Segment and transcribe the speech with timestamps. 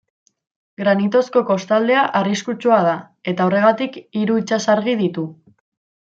[0.81, 2.93] Granitozko kostaldea arriskutsua da
[3.33, 5.27] eta horregatik hiru itsasargi ditu.